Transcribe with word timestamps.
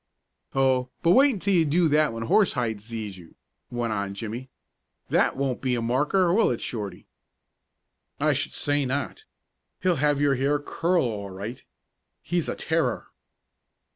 "Oh, 0.55 0.89
but 1.03 1.11
wait 1.11 1.33
until 1.35 1.53
you 1.53 1.63
do 1.63 1.87
that 1.89 2.11
when 2.11 2.23
Horsehide 2.23 2.81
sees 2.81 3.19
you," 3.19 3.35
went 3.69 3.93
on 3.93 4.15
Jimmie. 4.15 4.49
"That 5.11 5.37
won't 5.37 5.61
be 5.61 5.75
a 5.75 5.79
marker, 5.83 6.33
will 6.33 6.49
it, 6.49 6.59
Shorty?" 6.59 7.05
"I 8.19 8.33
should 8.33 8.55
say 8.55 8.83
not. 8.83 9.25
He'll 9.81 9.97
make 9.97 10.17
your 10.17 10.33
hair 10.33 10.57
curl 10.57 11.03
all 11.05 11.29
right. 11.29 11.63
He's 12.23 12.49
a 12.49 12.55
terror." 12.55 13.09